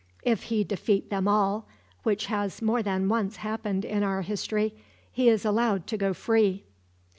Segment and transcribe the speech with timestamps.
[0.23, 1.67] If he defeat them all
[2.01, 4.73] which has more than once happened in our history
[5.11, 6.63] he is allowed to go free."